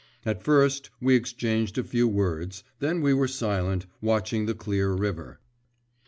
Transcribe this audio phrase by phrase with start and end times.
[0.25, 5.39] At first we exchanged a few words, then we were silent, watching the clear river.